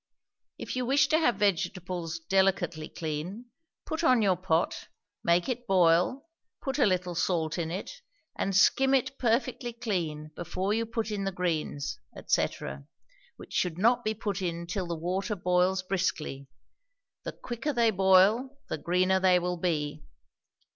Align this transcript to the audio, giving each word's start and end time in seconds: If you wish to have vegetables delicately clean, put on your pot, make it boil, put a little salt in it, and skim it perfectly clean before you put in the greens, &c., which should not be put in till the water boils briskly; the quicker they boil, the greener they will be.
If 0.57 0.75
you 0.75 0.83
wish 0.83 1.09
to 1.09 1.19
have 1.19 1.35
vegetables 1.35 2.17
delicately 2.17 2.89
clean, 2.89 3.45
put 3.85 4.03
on 4.03 4.23
your 4.23 4.35
pot, 4.35 4.87
make 5.23 5.47
it 5.47 5.67
boil, 5.67 6.27
put 6.59 6.79
a 6.79 6.87
little 6.87 7.13
salt 7.13 7.59
in 7.59 7.69
it, 7.69 8.01
and 8.35 8.55
skim 8.55 8.95
it 8.95 9.19
perfectly 9.19 9.71
clean 9.73 10.31
before 10.35 10.73
you 10.73 10.87
put 10.87 11.11
in 11.11 11.23
the 11.23 11.31
greens, 11.31 11.99
&c., 12.25 12.47
which 13.37 13.53
should 13.53 13.77
not 13.77 14.03
be 14.03 14.15
put 14.15 14.41
in 14.41 14.65
till 14.65 14.87
the 14.87 14.95
water 14.95 15.35
boils 15.35 15.83
briskly; 15.83 16.47
the 17.21 17.31
quicker 17.31 17.71
they 17.71 17.91
boil, 17.91 18.57
the 18.69 18.79
greener 18.79 19.19
they 19.19 19.37
will 19.37 19.57
be. 19.57 20.03